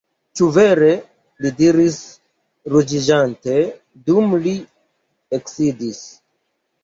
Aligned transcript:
Ĉu 0.37 0.45
vere? 0.53 0.87
li 1.45 1.49
diris 1.59 1.97
ruĝiĝante, 2.75 3.59
dum 4.09 4.33
li 4.47 4.53
eksidis. 5.39 6.01